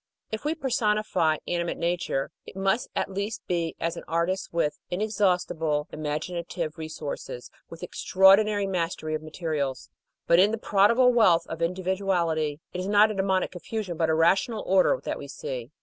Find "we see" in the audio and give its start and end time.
15.19-15.69